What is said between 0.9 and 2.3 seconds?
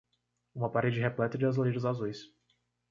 repleta de azulejos azuis